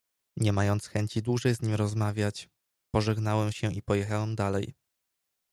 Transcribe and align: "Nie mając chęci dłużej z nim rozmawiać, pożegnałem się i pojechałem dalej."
"Nie 0.37 0.53
mając 0.53 0.87
chęci 0.87 1.21
dłużej 1.21 1.55
z 1.55 1.61
nim 1.61 1.75
rozmawiać, 1.75 2.49
pożegnałem 2.95 3.51
się 3.51 3.73
i 3.73 3.81
pojechałem 3.81 4.35
dalej." 4.35 4.73